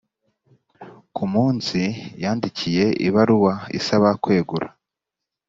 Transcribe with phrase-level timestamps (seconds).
[1.15, 1.79] ku munsi
[2.23, 4.67] yandikiye ibaruwa isaba kwegura